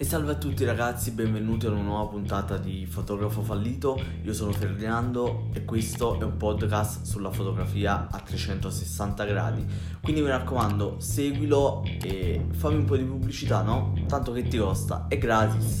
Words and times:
E 0.00 0.04
salve 0.04 0.30
a 0.30 0.36
tutti 0.36 0.64
ragazzi, 0.64 1.10
benvenuti 1.10 1.66
a 1.66 1.70
una 1.70 1.80
nuova 1.80 2.08
puntata 2.08 2.56
di 2.56 2.86
Fotografo 2.86 3.42
Fallito. 3.42 4.00
Io 4.22 4.32
sono 4.32 4.52
Ferdinando 4.52 5.48
e 5.52 5.64
questo 5.64 6.20
è 6.20 6.22
un 6.22 6.36
podcast 6.36 7.02
sulla 7.02 7.32
fotografia 7.32 8.06
a 8.08 8.20
360 8.20 9.24
gradi. 9.24 9.66
Quindi 10.00 10.20
mi 10.20 10.28
raccomando, 10.28 11.00
seguilo 11.00 11.82
e 12.00 12.46
fammi 12.48 12.76
un 12.76 12.84
po' 12.84 12.96
di 12.96 13.02
pubblicità, 13.02 13.62
no? 13.62 13.92
Tanto 14.06 14.30
che 14.30 14.46
ti 14.46 14.58
costa, 14.58 15.06
è 15.08 15.18
gratis. 15.18 15.76